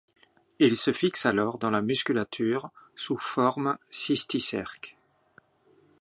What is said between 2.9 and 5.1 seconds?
sous forme cysticerque.